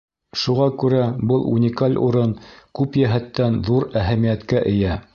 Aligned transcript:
Шуға 0.43 0.63
күрә 0.83 1.03
был 1.33 1.43
уникаль 1.51 1.99
урын 2.07 2.35
күп 2.81 3.01
йәһәттән 3.05 3.63
ҙур 3.71 3.89
әһәмиәткә 4.03 4.69
эйә. 4.75 5.03